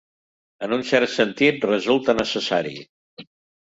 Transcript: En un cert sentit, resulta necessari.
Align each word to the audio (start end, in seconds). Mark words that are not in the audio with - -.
En 0.67 0.73
un 0.77 0.85
cert 0.93 1.13
sentit, 1.17 1.63
resulta 1.75 2.19
necessari. 2.25 2.79